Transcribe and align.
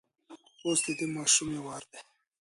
اوس 0.63 0.79
د 0.85 0.87
دې 0.97 1.05
ماشومې 1.15 1.59
وار 1.65 1.83
دی. 1.91 1.99